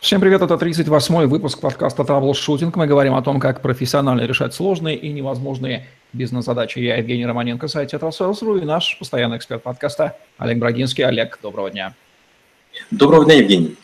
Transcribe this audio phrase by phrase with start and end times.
[0.00, 2.76] Всем привет, это 38-й выпуск подкаста «Траблшутинг».
[2.76, 6.78] Мы говорим о том, как профессионально решать сложные и невозможные бизнес-задачи.
[6.78, 11.04] Я Евгений Романенко, сайт «TetraSales.ru» и наш постоянный эксперт подкаста Олег Брагинский.
[11.04, 11.94] Олег, доброго дня.
[12.92, 13.76] Доброго дня, Евгений.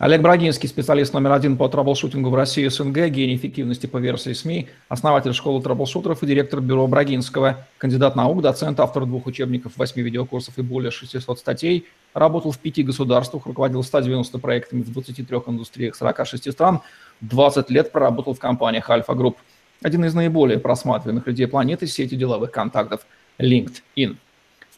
[0.00, 4.32] Олег Брагинский, специалист номер один по траблшутингу в России и СНГ, гений эффективности по версии
[4.32, 10.02] СМИ, основатель школы траблшутеров и директор бюро Брагинского, кандидат наук, доцент, автор двух учебников, восьми
[10.02, 15.94] видеокурсов и более 600 статей, работал в пяти государствах, руководил 190 проектами в 23 индустриях
[15.94, 16.80] 46 стран,
[17.20, 19.36] 20 лет проработал в компаниях Альфа Групп.
[19.82, 23.04] Один из наиболее просматриваемых людей планеты сети деловых контактов
[23.38, 24.16] LinkedIn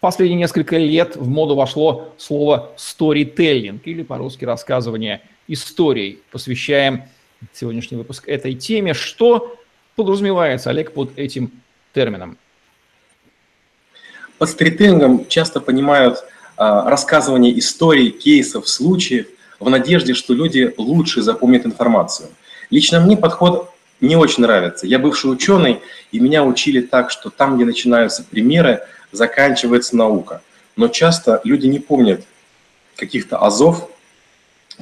[0.02, 6.18] последние несколько лет в моду вошло слово storytelling, или по-русски рассказывание историй.
[6.32, 7.04] Посвящаем
[7.52, 8.94] сегодняшний выпуск этой теме.
[8.94, 9.56] Что
[9.94, 11.52] подразумевается, Олег, под этим
[11.94, 12.36] термином?
[14.38, 16.24] Под сторителлингом часто понимают
[16.56, 19.28] а, рассказывание историй, кейсов, случаев
[19.60, 22.28] в надежде, что люди лучше запомнят информацию.
[22.70, 24.84] Лично мне подход не очень нравится.
[24.84, 25.78] Я бывший ученый,
[26.10, 28.80] и меня учили так, что там, где начинаются примеры,
[29.12, 30.42] заканчивается наука.
[30.76, 32.24] Но часто люди не помнят
[32.96, 33.88] каких-то азов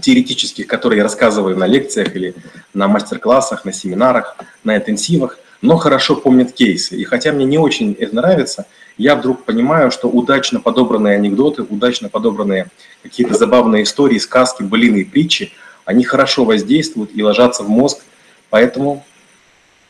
[0.00, 2.34] теоретических, которые я рассказываю на лекциях или
[2.72, 6.96] на мастер-классах, на семинарах, на интенсивах, но хорошо помнят кейсы.
[6.96, 12.08] И хотя мне не очень это нравится, я вдруг понимаю, что удачно подобранные анекдоты, удачно
[12.08, 12.70] подобранные
[13.02, 15.52] какие-то забавные истории, сказки, былины и притчи,
[15.84, 18.02] они хорошо воздействуют и ложатся в мозг.
[18.48, 19.04] Поэтому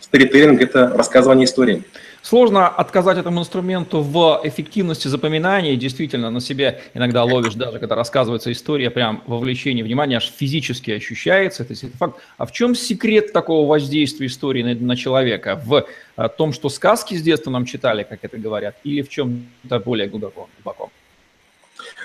[0.01, 1.84] сторителлинг– это рассказывание истории.
[2.23, 5.75] Сложно отказать этому инструменту в эффективности запоминания.
[5.77, 11.62] Действительно, на себе иногда ловишь, даже когда рассказывается история, прям вовлечение внимания аж физически ощущается.
[11.62, 12.20] Это факт.
[12.37, 15.61] А в чем секрет такого воздействия истории на, на человека?
[15.65, 19.81] В а, том, что сказки с детства нам читали, как это говорят, или в чем-то
[19.81, 20.51] более глубоко?
[20.57, 20.91] глубоко?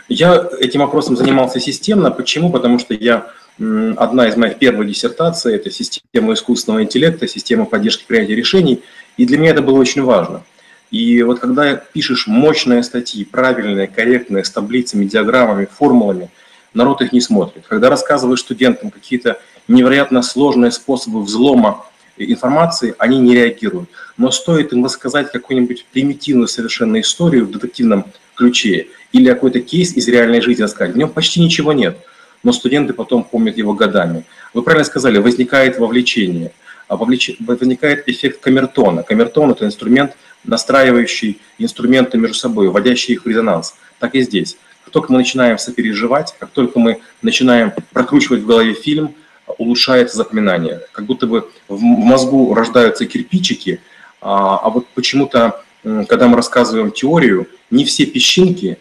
[0.07, 2.09] Я этим вопросом занимался системно.
[2.09, 2.51] Почему?
[2.51, 8.35] Потому что я одна из моих первых диссертаций– это система искусственного интеллекта, система поддержки принятия
[8.35, 8.81] решений–
[9.17, 10.43] и для меня это было очень важно.
[10.91, 16.29] И вот когда пишешь мощные статьи, правильные, корректные, с таблицами, диаграммами, формулами,
[16.73, 17.65] народ их не смотрит.
[17.67, 21.85] Когда рассказываешь студентам какие-то невероятно сложные способы взлома
[22.17, 23.89] информации, они не реагируют.
[24.17, 30.07] Но стоит им рассказать какую-нибудь примитивную совершенно историю в детективном ключе или какой-то кейс из
[30.07, 31.97] реальной жизни рассказать, в нем почти ничего нет,
[32.45, 34.23] но студенты потом помнят его годами.
[34.53, 36.53] Вы правильно сказали, возникает вовлечение–
[36.87, 39.03] а возникает эффект камертона.
[39.03, 43.75] Камертон– это инструмент, настраивающий инструменты между собой, вводящий их в резонанс.
[43.99, 44.57] Так и здесь.
[44.83, 49.15] Как только мы начинаем сопереживать, как только мы начинаем прокручивать в голове фильм,
[49.57, 50.81] улучшается запоминание.
[50.91, 53.79] Как будто бы в мозгу рождаются кирпичики,
[54.21, 58.77] а, а вот почему-то, когда мы рассказываем теорию, не все песчинки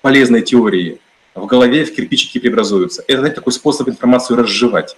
[0.00, 0.98] полезной теории
[1.34, 3.04] в голове в кирпичики преобразуются.
[3.08, 4.96] Это знаете, такой способ информацию разжевать.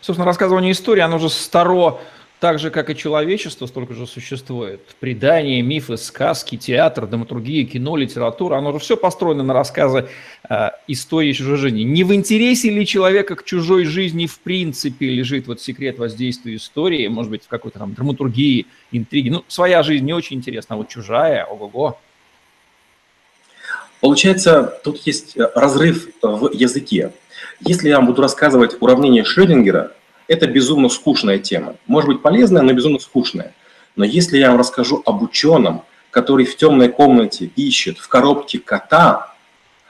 [0.00, 2.00] Собственно, рассказывание истории, оно же старо
[2.40, 4.80] так же, как и человечество, столько же существует.
[5.00, 10.08] Предания, мифы, сказки, театр, драматургия, кино, литература, оно же все построено на рассказы
[10.50, 11.84] э, истории чужой жизни.
[11.84, 17.08] Не в интересе ли человека к чужой жизни в принципе лежит вот секрет воздействия истории,
[17.08, 19.30] может быть, в какой-то там драматургии, интриге.
[19.30, 21.98] Ну, своя жизнь не очень интересна, а вот чужая, ого-го.
[24.04, 27.12] Получается, тут есть разрыв в языке.
[27.60, 29.92] Если я вам буду рассказывать уравнение Шрёдингера,
[30.28, 31.76] это безумно скучная тема.
[31.86, 33.54] Может быть полезная, но безумно скучная.
[33.96, 39.34] Но если я вам расскажу об ученом, который в темной комнате ищет в коробке кота,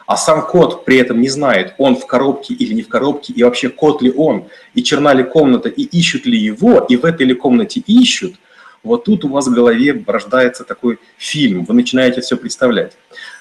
[0.06, 3.42] а сам кот при этом не знает, он в коробке или не в коробке, и
[3.42, 7.26] вообще кот ли он, и черна ли комната, и ищут ли его, и в этой
[7.26, 8.36] ли комнате ищут,
[8.84, 12.92] вот тут у вас в голове рождается такой фильм, вы начинаете все представлять.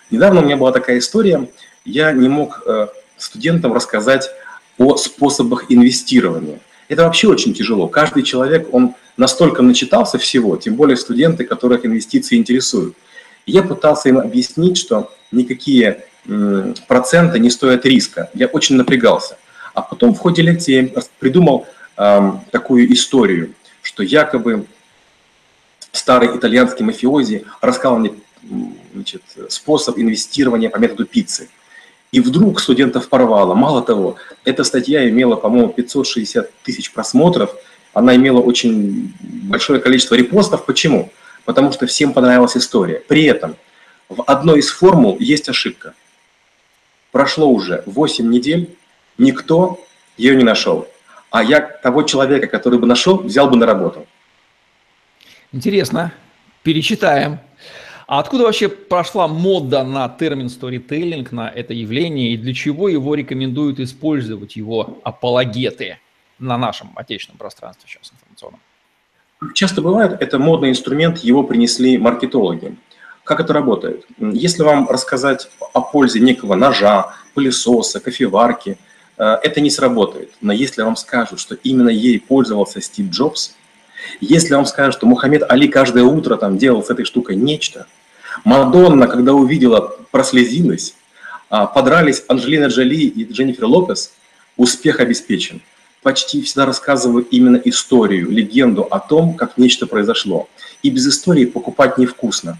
[0.10, 1.48] Недавно у меня была такая история,
[1.86, 2.88] я не мог э,
[3.18, 4.30] студентам рассказать
[4.78, 6.60] о способах инвестирования.
[6.88, 7.88] Это вообще очень тяжело.
[7.88, 12.96] Каждый человек, он настолько начитался всего, тем более студенты, которых инвестиции интересуют.
[13.46, 16.06] я пытался им объяснить, что никакие
[16.88, 18.30] проценты не стоят риска.
[18.34, 19.38] Я очень напрягался.
[19.74, 21.66] А потом в ходе лекции я придумал
[21.98, 24.66] эм, такую историю, что якобы
[25.94, 28.14] старый итальянский мафиози рассказал мне
[28.94, 31.50] значит, способ инвестирования по методу пиццы.
[32.12, 33.54] И вдруг студентов порвало.
[33.54, 37.56] Мало того, эта статья имела, по-моему, 560 тысяч просмотров.
[37.94, 40.66] Она имела очень большое количество репостов.
[40.66, 41.12] Почему?
[41.46, 43.02] Потому что всем понравилась история.
[43.08, 43.56] При этом
[44.10, 45.94] в одной из формул есть ошибка.
[47.12, 48.76] Прошло уже 8 недель,
[49.18, 49.80] никто
[50.18, 50.88] ее не нашел.
[51.30, 54.06] А я того человека, который бы нашел, взял бы на работу.
[55.54, 56.12] Интересно.
[56.64, 57.40] Перечитаем.
[58.08, 63.16] А откуда вообще прошла мода на термин сторителлинг, на это явление, и для чего его
[63.16, 66.00] рекомендуют использовать его апологеты
[66.40, 68.60] на нашем отечественном пространстве сейчас информационном?
[69.54, 72.76] Часто бывает, это модный инструмент, его принесли маркетологи.
[73.24, 74.06] Как это работает?
[74.18, 78.78] Если вам рассказать о пользе некого ножа, пылесоса, кофеварки,
[79.18, 80.32] э, это не сработает.
[80.42, 83.56] Но если вам скажут, что именно ей пользовался Стив Джобс,
[84.20, 87.88] если вам скажут, что Мухаммед Али каждое утро там делал с этой штукой нечто,
[88.44, 90.96] Мадонна, когда увидела, прослезилась,
[91.50, 94.12] а, подрались Анджелина Джоли и Дженнифер Лопес,
[94.58, 95.62] успех обеспечен.
[96.02, 100.50] Почти всегда рассказываю именно историю, легенду о том, как нечто произошло.
[100.82, 102.58] И без истории покупать невкусно.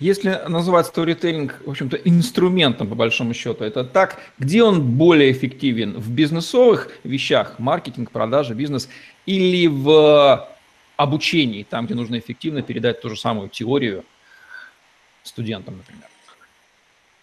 [0.00, 5.92] Если называть сторителлинг, в общем-то, инструментом, по большому счету, это так, где он более эффективен?
[5.92, 8.88] В бизнесовых вещах, маркетинг, продажа, бизнес,
[9.26, 10.48] или в
[10.96, 14.04] обучении, там, где нужно эффективно передать ту же самую теорию
[15.22, 16.08] студентам, например?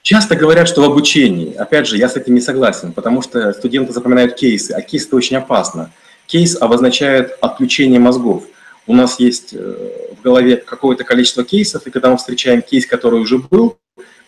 [0.04, 1.56] Часто говорят, что в обучении.
[1.56, 5.16] Опять же, я с этим не согласен, потому что студенты запоминают кейсы, а кейс– это
[5.16, 5.92] очень опасно.
[6.28, 8.44] Кейс обозначает отключение мозгов–
[8.88, 13.20] у нас есть э, в голове какое-то количество кейсов, и когда мы встречаем кейс, который
[13.20, 13.78] уже был,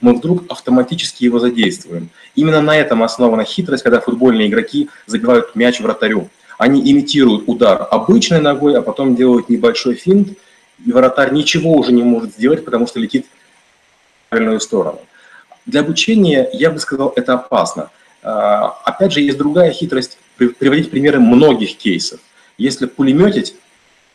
[0.01, 2.09] мы вдруг автоматически его задействуем.
[2.35, 6.29] Именно на этом основана хитрость, когда футбольные игроки забивают мяч вратарю.
[6.57, 10.37] Они имитируют удар обычной ногой, а потом делают небольшой финт,
[10.85, 14.99] и вратарь ничего уже не может сделать, потому что летит в правильную сторону.
[15.65, 17.91] Для обучения, я бы сказал, это опасно.
[18.21, 22.19] А, опять же, есть другая хитрость– приводить примеры многих кейсов.
[22.57, 23.55] Если пулеметить,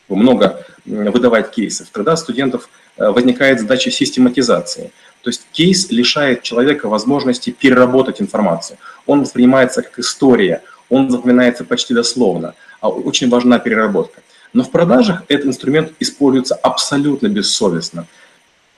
[0.09, 4.91] много выдавать кейсов, тогда студентов э, возникает задача систематизации.
[5.23, 8.79] То есть кейс лишает человека возможности переработать информацию.
[9.07, 14.21] Он воспринимается как история, он запоминается почти дословно, а очень важна переработка.
[14.53, 18.07] Но в продажах этот инструмент используется абсолютно бессовестно.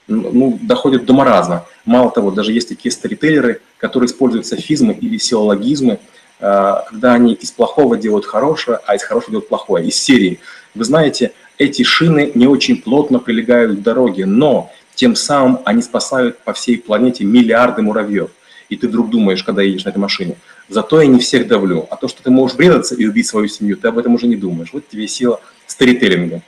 [0.07, 1.65] Ну, доходит до маразма.
[1.85, 7.51] Мало того, даже есть такие сторителлеры, которые используют софизмы или силлогизмы, э, когда они из
[7.51, 9.87] плохого делают хорошее, а из хорошего делают плохое.
[9.87, 10.39] Из серии
[10.75, 16.39] вы знаете, эти шины не очень плотно прилегают к дороге, но тем самым они спасают
[16.39, 18.29] по всей планете миллиарды муравьев.
[18.69, 20.35] И ты вдруг думаешь, когда едешь на этой машине,
[20.67, 21.87] зато я не всех давлю.
[21.89, 24.35] А то, что ты можешь врезаться и убить свою семью, ты об этом уже не
[24.35, 24.69] думаешь.
[24.73, 26.41] Вот тебе сила сторителлинга.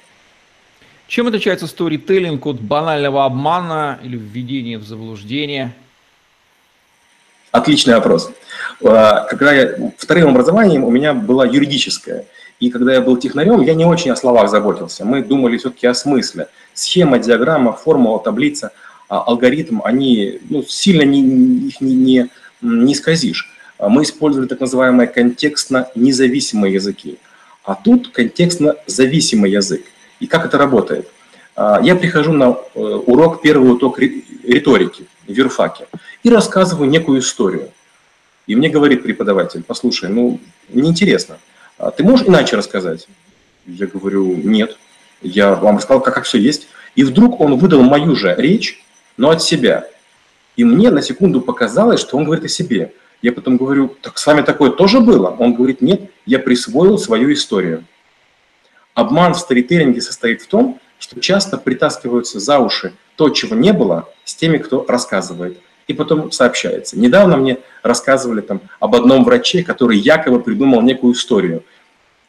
[1.08, 5.74] Чем отличается сторителлинг от банального обмана или введения в заблуждение?
[7.52, 8.32] Отличный вопрос.
[8.84, 12.26] А, когда я вторым образованием у меня было юридическое–
[12.60, 15.06] и когда я был технарем, я не очень о словах заботился.
[15.06, 16.50] Мы думали все-таки о смысле.
[16.74, 18.72] Схема, диаграмма, формула, таблица,
[19.08, 21.22] а, алгоритм, они ну, сильно не,
[21.70, 22.30] их не, не,
[22.62, 23.50] не сказишь.
[23.78, 27.18] А мы использовали так называемые контекстно-независимые языки.
[27.64, 29.84] А тут контекстно-зависимый язык.
[30.20, 31.08] И как это работает?
[31.60, 35.88] А, я прихожу на э, урок, первый уток риторики в юрфаке
[36.24, 37.70] и рассказываю некую историю.
[38.48, 40.40] И мне говорит преподаватель, послушай, ну,
[40.70, 41.38] неинтересно.
[41.78, 43.10] А ты можешь иначе рассказать?
[43.66, 44.78] Я говорю, нет.
[45.22, 46.70] Я вам рассказал, как, как все есть.
[46.96, 48.82] И вдруг он выдал мою же речь,
[49.18, 49.86] но от себя.
[50.56, 52.94] И мне на секунду показалось, что он говорит о себе.
[53.22, 55.36] Я потом говорю, так с вами такое тоже было?
[55.38, 57.84] Он говорит, нет, я присвоил свою историю.
[58.94, 64.10] Обман в сторителлинге состоит в том, что часто притаскиваются за уши то, чего не было,
[64.24, 67.00] с теми, кто рассказывает и потом сообщается.
[67.00, 71.64] Недавно мне рассказывали там об одном враче, который якобы придумал некую историю.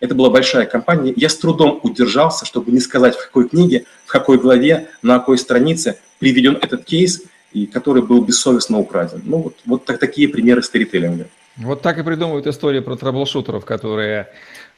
[0.00, 1.12] Это была большая компания.
[1.14, 5.36] Я с трудом удержался, чтобы не сказать, в какой книге, в какой главе, на какой
[5.36, 9.20] странице приведен этот кейс, и который был бессовестно украден.
[9.24, 11.26] Ну, вот, вот так, такие примеры сторителлинга.
[11.56, 14.28] Вот так и придумывают истории про трэблшутеров, которые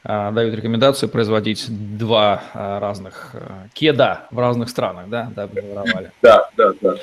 [0.03, 1.65] дают рекомендацию производить
[1.97, 6.11] два а, разных а, кеда в разных странах, да, дабы не воровали.
[6.21, 6.95] Да, да, да.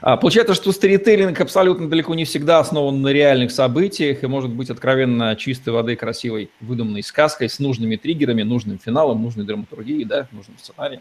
[0.00, 4.70] А, получается, что сторителлинг абсолютно далеко не всегда основан на реальных событиях и может быть
[4.70, 10.56] откровенно чистой воды, красивой, выдуманной сказкой с нужными триггерами, нужным финалом, нужной драматургией, да, нужным
[10.58, 11.00] сценарием.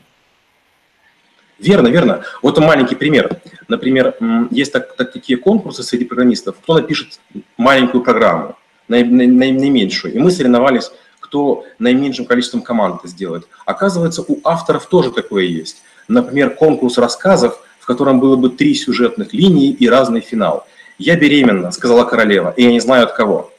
[1.60, 2.24] Верно, верно.
[2.42, 3.40] Вот маленький пример.
[3.68, 4.16] Например,
[4.50, 6.58] есть так, так, такие конкурсы среди программистов.
[6.62, 7.20] Кто напишет
[7.56, 10.14] маленькую программу, наименьшую.
[10.16, 10.92] И мы соревновались
[11.36, 13.46] кто наименьшим количеством команд это сделает.
[13.66, 15.82] Оказывается, у авторов тоже такое есть.
[16.08, 20.66] Например, конкурс рассказов, в котором было бы три сюжетных линии и разный финал.
[20.98, 23.52] «Я беременна»,— сказала королева,— «и я не знаю от кого».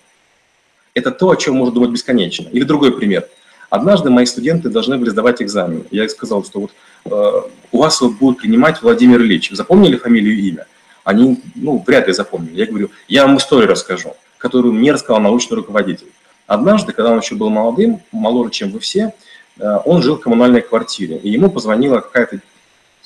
[0.95, 2.49] Это то, о чем можно думать бесконечно.
[2.49, 3.29] Или другой пример.
[3.69, 5.85] Однажды мои студенты должны были сдавать экзамен.
[5.91, 6.71] Я им сказал, что вот
[7.05, 7.43] э,
[7.73, 9.51] у вас вот будет принимать Владимир Ильич.
[9.51, 10.67] Запомнили фамилию и имя?
[11.05, 12.57] Они, ну, вряд ли запомнили.
[12.57, 16.07] Я говорю, я вам историю расскажу, которую мне рассказал научный руководитель.
[16.47, 19.13] Однажды, когда он еще был молодым, моложе, чем вы все,
[19.59, 22.41] э, он жил в коммунальной квартире, и ему позвонила какая-то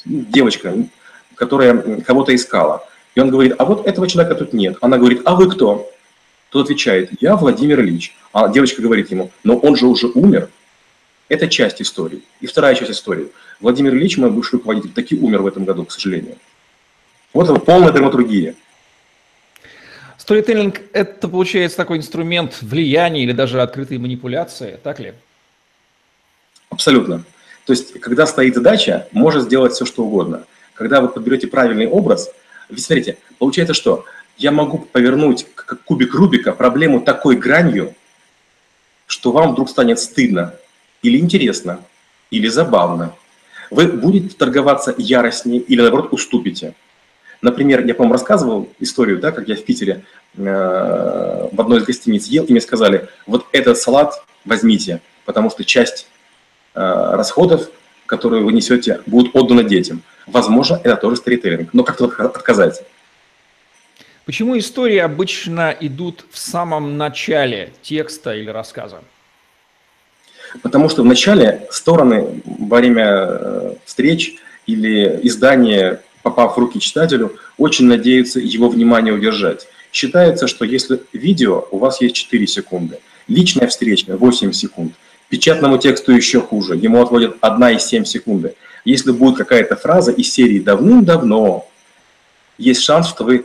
[0.05, 0.75] девочка,
[1.35, 2.87] которая кого-то искала.
[3.15, 4.77] И он говорит, а вот этого человека тут нет.
[4.81, 5.91] Она говорит, а вы кто?
[6.51, 8.15] Тот отвечает, я Владимир Ильич.
[8.33, 10.51] А девочка говорит ему, но он же уже умер.
[11.29, 12.23] Это часть истории.
[12.41, 13.29] И вторая часть истории.
[13.61, 16.37] Владимир Ильич, мой бывший руководитель, таки умер в этом году, к сожалению.
[17.33, 18.57] Вот это полная драматургия.
[20.31, 25.15] Сторителлинг– это, получается, такой инструмент влияния или даже открытой манипуляции, так ли?
[26.69, 27.25] Абсолютно.
[27.67, 30.45] То есть, когда стоит задача, можно сделать все, что угодно.
[30.75, 32.31] Когда вы подберете правильный образ,
[32.69, 34.05] ведь смотрите, получается что?
[34.39, 37.97] Я могу повернуть, как кубик Рубика, проблему такой гранью,
[39.09, 40.55] что вам вдруг станет стыдно,
[41.03, 41.81] или интересно,
[42.31, 43.17] или забавно.
[43.73, 46.75] Вы будете торговаться яростнее или, наоборот, уступите.
[47.43, 50.05] Например, я, по-моему, рассказывал историю, да, как я в Питере
[50.37, 55.65] э, в одной из гостиниц ел, и мне сказали, вот этот салат возьмите, потому что
[55.65, 56.07] часть
[56.75, 57.71] э, расходов,
[58.07, 60.03] которые вы несете, будут отданы детям.
[60.27, 62.83] Возможно, это тоже сторителлинг, но как-то отказать.
[64.27, 69.03] Почему истории обычно идут в самом начале текста или рассказа?
[70.63, 77.87] Потому что вначале стороны во время э, встреч или издания, попав в руки читателю, очень
[77.87, 79.67] надеются его внимание удержать.
[79.93, 84.93] Считается, что если видео, у вас есть 4 секунды, личная встреча 8 секунд,
[85.29, 88.55] печатному тексту еще хуже, ему отводят 1,7 секунды.
[88.85, 91.69] Если будет какая-то фраза из серии «давным-давно»,
[92.57, 93.45] есть шанс, что вы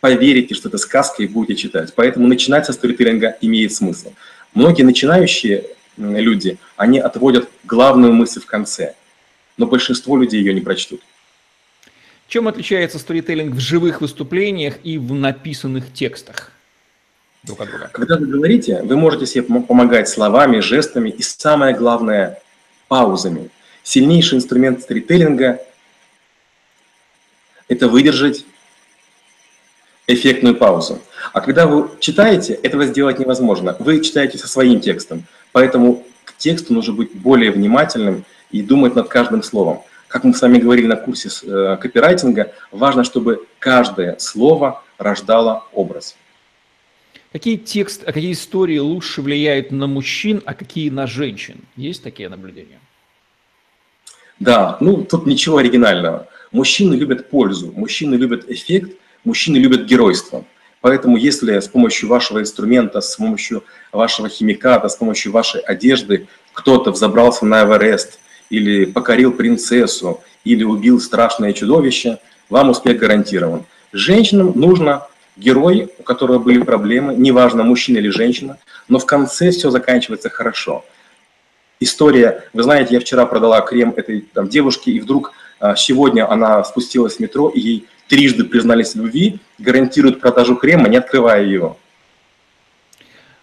[0.00, 1.92] поверите, что это сказка и будете читать.
[1.94, 4.12] Поэтому начинать со сторителлинга имеет смысл.
[4.54, 5.64] Многие начинающие
[5.96, 8.94] люди, они отводят главную мысль в конце,
[9.56, 11.00] но большинство людей ее не прочтут.
[12.28, 16.52] Чем отличается сторителлинг в живых выступлениях и в написанных текстах?
[17.42, 17.90] друг от друга.
[17.92, 22.40] Когда вы говорите, вы можете себе помогать словами, жестами и, самое главное,
[22.88, 23.50] паузами.
[23.82, 25.60] Сильнейший инструмент сторителлинга–
[27.68, 28.44] это выдержать
[30.06, 31.00] эффектную паузу.
[31.32, 33.76] А когда вы читаете, этого сделать невозможно.
[33.78, 39.08] Вы читаете со своим текстом, поэтому к тексту нужно быть более внимательным и думать над
[39.08, 39.82] каждым словом.
[40.08, 46.16] Как мы с вами говорили на курсе э, копирайтинга, важно, чтобы каждое слово рождало образ.
[47.30, 51.60] Какие тексты, а какие истории лучше влияют на мужчин, а какие на женщин?
[51.76, 52.80] Есть такие наблюдения?
[54.40, 56.26] Да, ну тут ничего оригинального.
[56.52, 60.46] Мужчины любят пользу, мужчины любят эффект, мужчины любят геройство.
[60.80, 63.62] Поэтому если с помощью вашего инструмента, с помощью
[63.92, 71.00] вашего химиката, с помощью вашей одежды кто-то взобрался на Эверест или покорил принцессу, или убил
[71.00, 73.64] страшное чудовище, вам успех гарантирован.
[73.92, 79.70] Женщинам нужно герой, у которого были проблемы, неважно, мужчина или женщина, но в конце все
[79.70, 80.84] заканчивается хорошо.
[81.80, 86.64] История, вы знаете, я вчера продала крем этой там, девушке, и вдруг а, сегодня она
[86.64, 91.78] спустилась в метро, и ей трижды признались в любви, гарантируют продажу крема, не открывая его.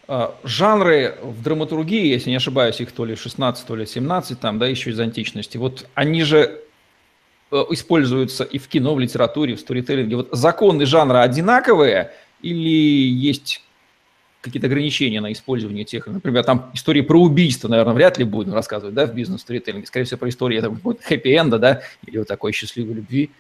[0.08, 4.60] А, жанры в драматургии, если не ошибаюсь, их то ли 16, то ли 17, там,
[4.60, 6.62] да, еще из античности, вот они же
[7.52, 10.16] Э, используются и в кино, в литературе, в сторителлинге.
[10.16, 13.62] Вот законы жанра одинаковые или есть
[14.42, 18.94] какие-то ограничения на использование тех, например, там истории про убийство, наверное, вряд ли будем рассказывать,
[18.94, 23.32] да, в бизнес-сторителлинге, скорее всего, про истории вот, хэппи-энда, да, или вот такой счастливой любви.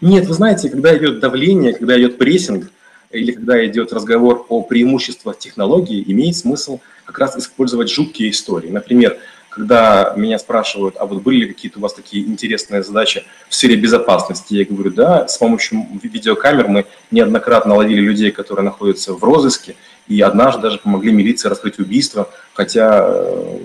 [0.00, 2.70] Нет, вы знаете, когда идет давление, когда идет прессинг,
[3.14, 8.70] или когда идет разговор о преимуществах технологии, имеет смысл как раз использовать жуткие истории.
[8.70, 9.18] Например,
[9.54, 13.76] когда меня спрашивают, а вот были ли какие-то у вас такие интересные задачи в сфере
[13.76, 19.76] безопасности, я говорю, да, с помощью видеокамер мы неоднократно ловили людей, которые находятся в розыске,
[20.08, 23.58] и однажды даже помогли милиции раскрыть убийство, хотя э,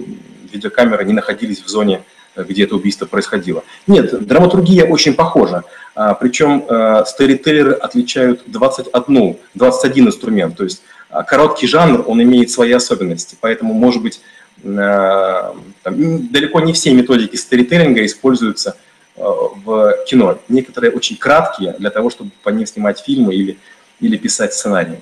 [0.52, 2.04] видеокамеры не находились в зоне,
[2.36, 3.64] где это убийство происходило.
[3.88, 5.64] Нет, драматургия очень похожа,
[5.96, 12.50] а, причем э, сторителлеры отличают 21, 21 инструмент, то есть а, короткий жанр, он имеет
[12.52, 14.22] свои особенности, поэтому, может быть,
[14.64, 18.76] Э, там, далеко не все методики сторителлинга используются
[19.16, 20.40] э, в кино.
[20.50, 23.58] Некоторые очень краткие для того, чтобы по ним снимать фильмы или,
[24.00, 25.02] или писать сценарии.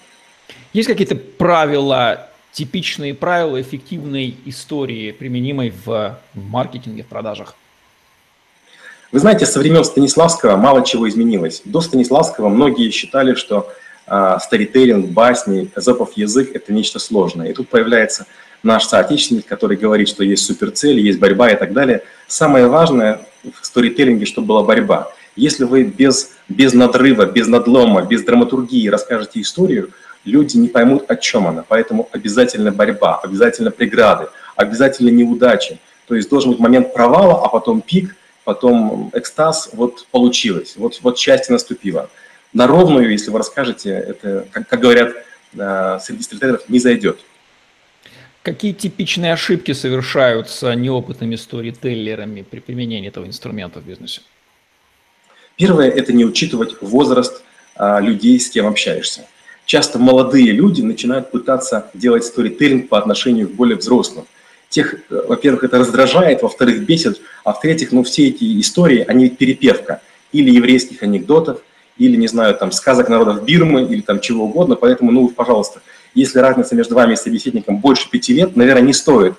[0.74, 7.54] Есть какие-то правила, типичные правила эффективной истории, применимой в маркетинге, в продажах?
[9.12, 11.62] Вы знаете, со времен Станиславского мало чего изменилось.
[11.66, 13.72] До Станиславского многие считали, что
[14.08, 17.52] э, сторителлинг, басни, Эзопов язык– это нечто сложное.
[17.52, 18.26] И тут появляется
[18.64, 22.02] наш соотечественник, который говорит, что есть суперцели, есть борьба и так далее.
[22.28, 25.12] Самое важное в сторителлинге, чтобы была борьба.
[25.36, 29.92] Если вы без, без надрыва, без надлома, без драматургии расскажете историю,
[30.28, 31.64] люди не поймут, о чем она.
[31.68, 35.80] Поэтому обязательно борьба, обязательно преграды, обязательно неудачи.
[36.08, 41.18] То есть должен быть момент провала, а потом пик, потом экстаз, вот получилось, вот, вот
[41.18, 42.10] счастье наступило.
[42.54, 45.14] На ровную, если вы расскажете, это, как, как говорят
[45.58, 47.20] э, среди стритейтеров, не зайдет.
[48.42, 54.22] Какие типичные ошибки совершаются неопытными сторителлерами при применении этого инструмента в бизнесе?
[55.58, 57.44] Первое– это не учитывать возраст
[57.76, 59.28] а, людей, с кем общаешься.
[59.68, 64.26] Часто молодые люди начинают пытаться делать сторителлинг по отношению к более взрослым.
[64.70, 70.00] Тех, э, во-первых, это раздражает, во-вторых, бесит, а в-третьих, ну, все эти истории, они перепевка
[70.32, 71.62] или еврейских анекдотов,
[71.98, 75.82] или, не знаю, там, сказок народов Бирмы, или там чего угодно, поэтому, ну, пожалуйста,
[76.16, 79.34] если разница между вами и собеседником больше пяти лет, наверное, не стоит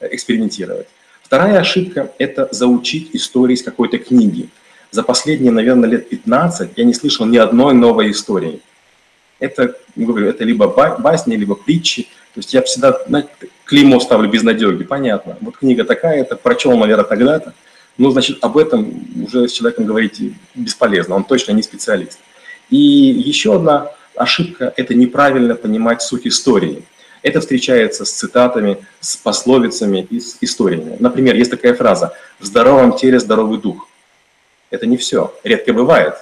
[0.00, 0.88] э, экспериментировать.
[1.22, 4.50] Вторая ошибка– это заучить истории из какой-то книги.
[4.90, 8.60] За последние, наверное, лет 15 я не слышал ни одной новой истории.
[9.40, 12.04] Это, говорю, это либо басни, либо притчи.
[12.34, 13.30] То есть я всегда знаете,
[13.64, 15.36] клеймо ставлю безнадеги, понятно.
[15.40, 17.54] Вот книга такая-то, прочел, наверное, тогда-то.
[17.98, 20.20] Ну, значит, об этом уже с человеком говорить
[20.54, 22.18] бесполезно, он точно не специалист.
[22.70, 26.84] И еще одна ошибка– это неправильно понимать суть истории.
[27.22, 30.96] Это встречается с цитатами, с пословицами и с историями.
[31.00, 33.88] Например, есть такая фраза «в здоровом теле здоровый дух».
[34.70, 35.34] Это не все.
[35.42, 36.14] Редко бывает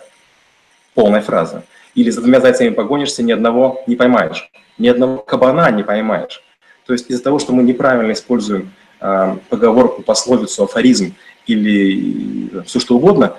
[0.95, 1.63] полная фраза.
[1.95, 4.51] Или за двумя зайцами погонишься, ни одного не поймаешь.
[4.79, 6.43] Ни одного кабана не поймаешь.
[6.87, 11.15] То есть из-за того, что мы неправильно используем э, поговорку, пословицу, афоризм
[11.47, 13.37] или все что угодно,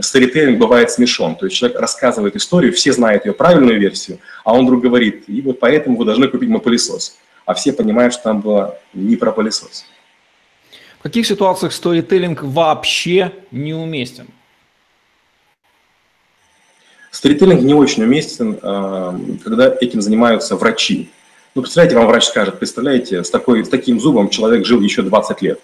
[0.00, 1.36] сторителлинг бывает смешон.
[1.36, 5.40] То есть человек рассказывает историю, все знают ее правильную версию, а он вдруг говорит, и
[5.42, 7.18] вот поэтому вы должны купить мой пылесос.
[7.46, 9.86] А все понимают, что там было не про пылесос.
[10.98, 14.26] В каких ситуациях сторителлинг вообще неуместен?
[17.10, 21.10] Сторителлинг не очень уместен, а, когда этим занимаются врачи.
[21.54, 25.42] Ну, представляете, вам врач скажет, представляете, с, такой, с таким зубом человек жил еще 20
[25.42, 25.60] лет.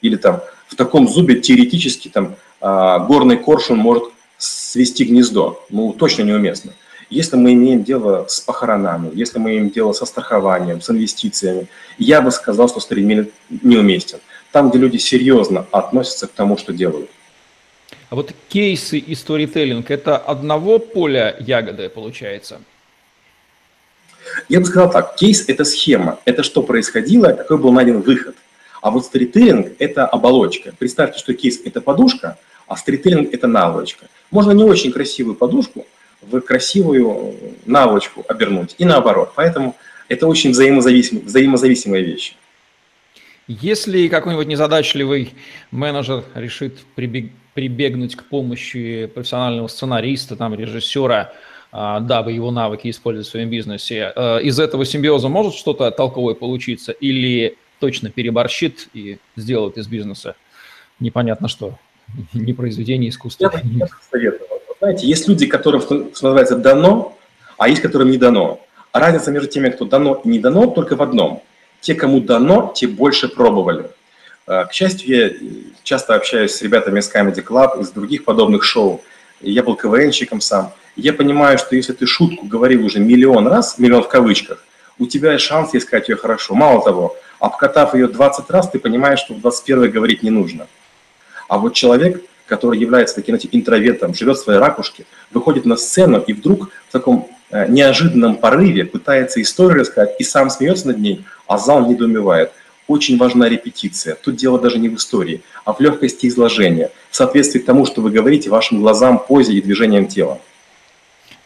[0.00, 4.04] Или там в таком зубе теоретически там а, горный коршун может
[4.36, 5.64] свести гнездо.
[5.70, 6.72] Ну, точно неуместно.
[7.10, 12.20] Если мы имеем дело с похоронами, если мы имеем дело со страхованием, с инвестициями, я
[12.20, 13.30] бы сказал, что сторителлинг
[13.62, 14.18] неуместен.
[14.52, 17.10] Там, где люди серьезно относятся к тому, что делают.
[18.10, 22.60] А вот кейсы и сторителлинг– это одного поля ягоды получается?
[24.48, 28.34] Я бы сказал так, кейс– это схема, это что происходило, какой был найден выход.
[28.80, 30.72] А вот сторителлинг– это оболочка.
[30.78, 34.06] Представьте, что кейс– это подушка, а сторителлинг– это наволочка.
[34.30, 35.86] Можно не очень красивую подушку
[36.22, 37.34] в красивую
[37.66, 39.32] наволочку обернуть и наоборот.
[39.34, 39.76] Поэтому
[40.08, 42.34] это очень взаимозависимые, взаимозависимые вещи.
[43.48, 45.32] Если какой-нибудь незадачливый
[45.70, 51.32] менеджер решит прибег, прибегнуть к помощи профессионального сценариста, там, режиссера,
[51.72, 56.34] а, дабы его навыки использовать в своем бизнесе, э, из этого симбиоза может что-то толковое
[56.34, 60.36] получиться или точно переборщит и сделает из бизнеса
[61.00, 61.78] непонятно что,
[62.34, 63.50] не произведение искусства?
[63.54, 64.46] Я, я советую.
[64.78, 67.16] Знаете, есть люди, которым, что называется, дано,
[67.56, 68.60] а есть, которым не дано.
[68.92, 71.42] А разница между теми, кто дано и не дано, только в одном–
[71.80, 73.90] те, кому дано, те больше пробовали.
[74.46, 75.30] А, к счастью, я
[75.82, 79.02] часто общаюсь с ребятами из Comedy Club, из других подобных шоу.
[79.40, 80.72] Я был КВНщиком сам.
[80.96, 84.64] Я понимаю, что если ты шутку говорил уже миллион раз, миллион в кавычках,
[84.98, 86.54] у тебя есть шанс искать ее хорошо.
[86.54, 90.66] Мало того, обкатав ее 20 раз, ты понимаешь, что в 21 говорить не нужно.
[91.48, 96.20] А вот человек, который является таким знаете, интровертом, живет в своей ракушке, выходит на сцену
[96.26, 101.58] и вдруг в таком неожиданном порыве пытается историю рассказать и сам смеется над ней, а
[101.58, 102.52] зал недоумевает.
[102.86, 104.14] Очень важна репетиция.
[104.14, 108.10] Тут дело даже не в истории, а в легкости изложения, в соответствии тому, что вы
[108.10, 110.40] говорите, вашим глазам, позе и движением тела.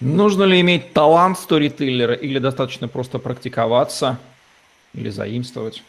[0.01, 4.19] Нужно ли иметь талант сторителлера или достаточно просто практиковаться
[4.95, 5.83] или заимствовать?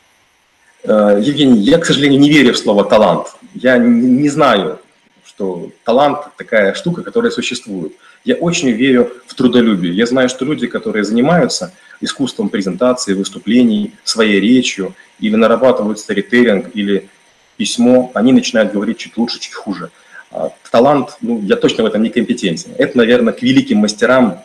[0.84, 3.36] Э, Евгений, я, к сожалению, не верю в слово «талант».
[3.56, 4.80] Я не знаю,
[5.26, 7.94] что талант такая штука, которая существует.
[8.26, 9.94] Я очень верю в трудолюбие.
[9.94, 17.10] Я знаю, что люди, которые занимаются искусством презентации, выступлений, своей речью, или нарабатывают сторителлинг, или
[17.58, 19.92] письмо, они начинают говорить чуть лучше, чуть хуже.
[20.32, 22.72] А талант, ну, я точно в этом не компетентен.
[22.78, 24.40] Это, наверное, к великим мастерам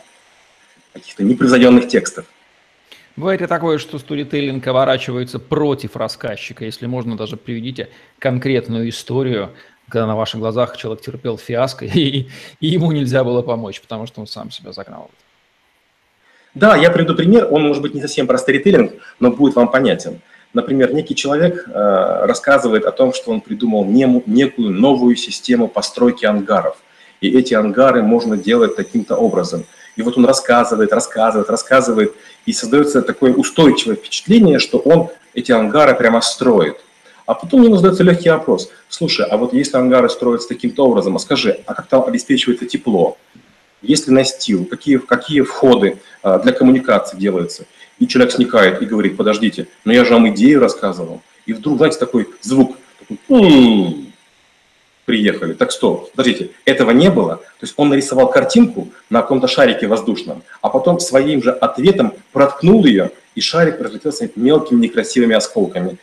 [0.93, 2.25] каких-то непревзойденных текстов.
[3.15, 6.63] Бывает и такое, что сторителлинг оборачивается против рассказчика.
[6.63, 9.51] Если можно, даже приведите конкретную историю,
[9.89, 12.27] когда на ваших глазах человек терпел фиаско, и,
[12.59, 15.09] и ему нельзя было помочь, потому что он сам себя загнал.
[16.55, 20.19] Да, я приведу пример, он может быть не совсем про сторителлинг, но будет вам понятен.
[20.53, 21.71] Например, некий человек э,
[22.25, 26.77] рассказывает о том, что он придумал нему, некую новую систему постройки ангаров.
[27.21, 29.65] И эти ангары можно делать таким-то образом.
[29.95, 32.15] И вот он рассказывает, рассказывает, рассказывает,
[32.47, 36.77] и создается такое устойчивое впечатление, что он эти ангары прямо строит.
[37.29, 38.71] А потом ему задается легкий вопрос.
[38.87, 43.19] Слушай, а вот если ангары строятся таким-то образом, а скажи, а как там обеспечивается тепло?
[43.83, 44.65] Есть ли настил?
[44.65, 47.65] Какие, какие входы а, для коммуникации делаются?
[47.99, 51.21] И человек сникает и говорит, подождите, но я же вам идею рассказывал.
[51.45, 54.11] И вдруг, знаете, такой звук, такой, «М-м-м».
[55.05, 55.53] приехали.
[55.53, 57.35] Так стоп, подождите, этого не было?
[57.35, 62.85] То есть он нарисовал картинку на каком-то шарике воздушном, а потом своим же ответом проткнул
[62.85, 65.99] ее, и шарик разлетелся мелкими некрасивыми осколками.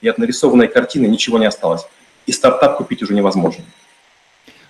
[0.00, 1.82] И от нарисованной картины ничего не осталось.
[2.26, 3.64] И стартап купить уже невозможно.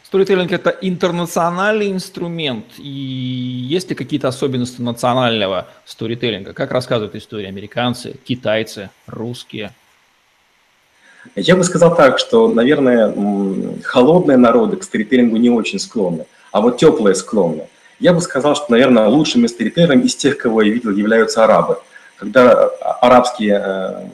[0.09, 6.55] Сторителлинг– это интернациональный инструмент, и есть ли какие-то особенности национального сторителлинга?
[6.55, 9.73] Как рассказывают истории американцы, китайцы, русские?
[11.37, 13.13] Я бы сказал так, что, наверное,
[13.83, 17.69] холодные народы к сторителлингу не очень склонны, а вот теплые склонны.
[18.01, 21.81] Я бы сказал, что, наверное, лучшими сторителлерами из тех, кого я видел, являются арабы.
[22.17, 22.69] Когда
[23.01, 24.09] арабские э,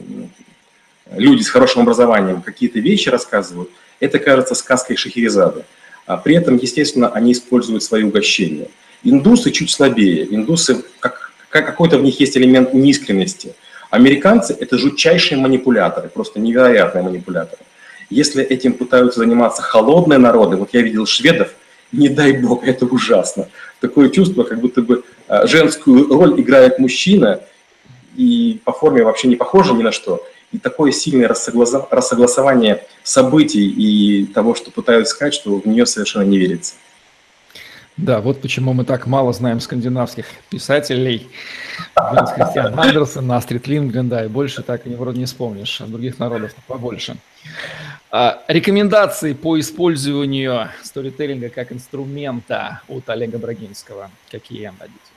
[1.10, 5.64] люди с хорошим образованием какие-то вещи рассказывают, это кажется сказкой Шахерезады.
[6.06, 8.68] А при этом, естественно, они используют свои угощения.
[9.02, 10.26] Индусы чуть слабее.
[10.34, 13.54] Индусы, как, как какой-то в них есть элемент неискренности.
[13.90, 17.62] Американцы– это жутчайшие манипуляторы, просто невероятные манипуляторы.
[18.10, 21.54] Если этим пытаются заниматься холодные народы, вот я видел шведов,
[21.92, 23.48] не дай бог, это ужасно.
[23.80, 27.40] Такое чувство, как будто бы а, женскую роль играет мужчина,
[28.16, 34.26] и по форме вообще не похоже ни на что и такое сильное рассогласование событий и
[34.26, 36.74] того, что пытаются сказать, что в нее совершенно не верится.
[37.96, 41.28] Да, вот почему мы так мало знаем скандинавских писателей.
[41.94, 46.18] Ганс Христиан Андерсон, Астрид Лингрен, да, и больше так и вроде не вспомнишь, а других
[46.18, 47.16] народов побольше.
[48.10, 55.13] А, рекомендации по использованию сторителлинга как инструмента от Олега Брагинского какие дадите?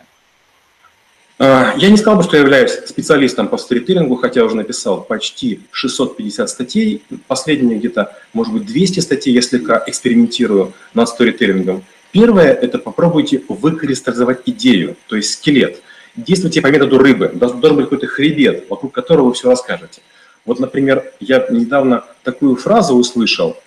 [1.40, 5.62] А, я не сказал бы, что я являюсь специалистом по сторителлингу, хотя уже написал почти
[5.72, 7.04] 650 статей.
[7.28, 11.84] Последние где-то, может быть, 200 статей, я экспериментирую над сторителлингом.
[12.12, 15.82] Первое– это попробуйте выкристаллизовать идею, то есть скелет.
[16.16, 17.32] Действуйте по методу рыбы.
[17.36, 20.02] Должен быть какой-то хребет, вокруг которого вы все расскажете.
[20.46, 23.58] Вот, например, я недавно такую фразу услышал.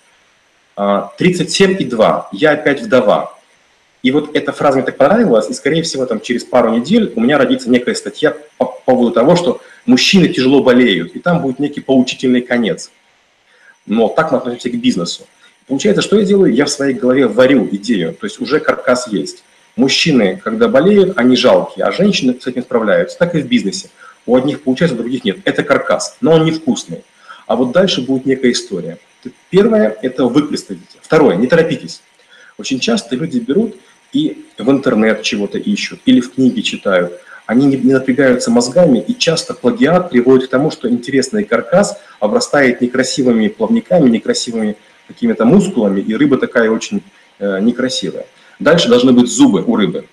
[0.75, 2.29] 37 «А, и 2.
[2.33, 3.37] Я опять вдова.
[4.03, 7.21] И вот эта фраза мне так понравилась, и, скорее всего, там, через пару недель у
[7.21, 11.81] меня родится некая статья по поводу того, что мужчины тяжело болеют, и там будет некий
[11.81, 12.91] поучительный конец.
[13.85, 15.27] Но так мы относимся к бизнесу.
[15.67, 16.53] Получается, что я делаю?
[16.53, 19.43] Я в своей голове варю идею, то есть уже каркас есть.
[19.75, 23.17] Мужчины, когда болеют, они жалкие, а женщины с этим справляются.
[23.17, 23.89] Так и в бизнесе.
[24.25, 25.37] У одних получается, у других нет.
[25.45, 27.03] Это каркас, но он невкусный.
[27.47, 28.97] А вот дальше будет некая история.
[29.49, 30.97] Первое– это выкристаллизуйте.
[31.01, 32.01] Второе– не торопитесь.
[32.57, 33.75] Очень часто люди берут
[34.13, 37.13] и в интернет чего-то ищут, или в книги читают.
[37.45, 42.81] Они не, не напрягаются мозгами, и часто плагиат приводит к тому, что интересный каркас обрастает
[42.81, 47.03] некрасивыми плавниками, некрасивыми какими-то мускулами, и рыба такая очень
[47.39, 48.25] э, некрасивая.
[48.59, 50.05] Дальше должны быть зубы у рыбы.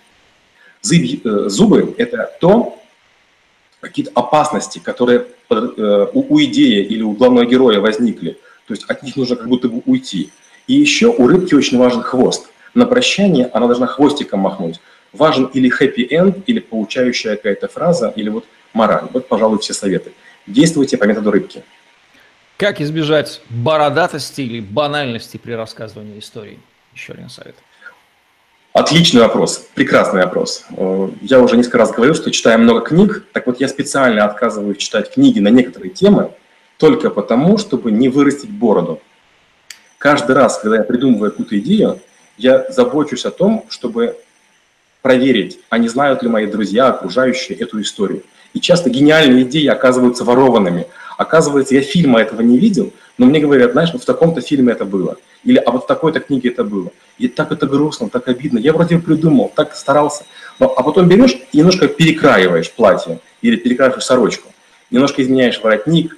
[0.80, 2.80] Зуб, э, зубы– это то,
[3.80, 8.38] какие-то опасности, которые э, у, у идеи или у главного героя возникли.
[8.66, 10.30] То есть от них нужно как будто бы уйти.
[10.66, 14.81] И еще у рыбки очень важен хвост– на прощание она должна хвостиком махнуть.
[15.12, 19.09] Важен или хэппи-энд, или получающая какая-то фраза, или вот мораль.
[19.12, 20.12] Вот, пожалуй, все советы.
[20.46, 21.62] Действуйте по методу рыбки.
[22.57, 26.59] Как избежать бородатости или банальности при рассказывании истории?
[26.94, 27.54] Еще один совет.
[28.72, 30.64] Отличный вопрос, прекрасный вопрос.
[30.76, 34.76] Э, я уже несколько раз говорил, что читаю много книг, так вот я специально отказываюсь
[34.76, 36.33] читать книги на некоторые темы,
[36.76, 39.00] только потому, чтобы не вырастить бороду.
[39.98, 42.00] Каждый раз, когда я придумываю какую-то идею,
[42.38, 44.16] я забочусь о том, чтобы
[45.03, 48.22] проверить, а не знают ли мои друзья, окружающие эту историю.
[48.55, 50.87] И часто гениальные идеи оказываются ворованными.
[51.16, 54.85] Оказывается, я фильма этого не видел, но мне говорят, знаешь, вот в таком-то фильме это
[54.85, 55.16] было.
[55.44, 56.90] Или а вот в такой-то книге это было.
[57.18, 58.59] И так это грустно, так обидно.
[58.59, 60.24] Я вроде придумал, так старался.
[60.59, 64.48] Но, а потом берешь и немножко перекраиваешь платье или перекраиваешь сорочку.
[64.90, 66.16] Немножко изменяешь воротник,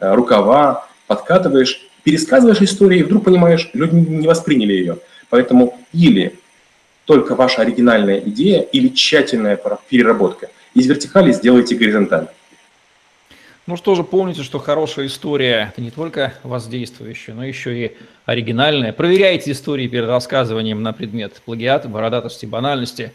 [0.00, 4.98] э, рукава, подкатываешь, пересказываешь историю, и вдруг понимаешь, люди не восприняли ее.
[5.30, 6.38] Поэтому или
[7.04, 10.50] только ваша оригинальная идея, или тщательная переработка.
[10.74, 12.28] Из вертикали сделайте горизонталь.
[13.66, 18.92] Ну что же, помните, что хорошая история– это не только воздействующая, но еще и оригинальная.
[18.92, 23.12] Проверяйте истории перед рассказыванием на предмет плагиата, бородатости, банальности.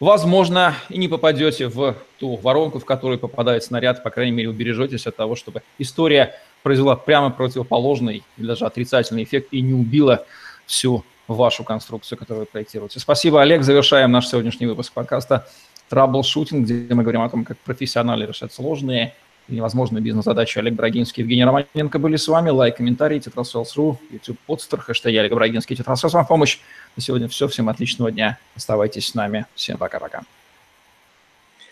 [0.00, 5.06] Возможно, и не попадете в ту воронку, в которую попадает снаряд, по крайней мере, убережетесь
[5.06, 10.26] от того, чтобы история произвела прямо противоположный или даже отрицательный эффект и не убила
[10.66, 13.00] всю вашу конструкцию, которую вы проектируете.
[13.00, 13.62] Спасибо, Олег.
[13.62, 15.46] Завершаем наш сегодняшний выпуск подкаста
[15.88, 19.14] «Траблшутинг», где мы говорим о том, как профессионально решать сложные
[19.48, 20.58] и невозможные бизнес-задачи.
[20.58, 22.50] Олег Брагинский, Евгений Романенко были с вами.
[22.50, 26.58] Лайк, комментарий, TetraSales.ru, YouTube, Podster, хэштег Олег Брагинский, TetraSales вам помощь.
[26.96, 27.46] На сегодня все.
[27.48, 28.38] Всем отличного дня.
[28.56, 29.46] Оставайтесь с нами.
[29.54, 30.22] Всем пока-пока.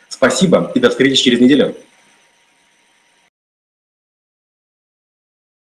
[0.08, 1.74] Спасибо и до встречи через неделю.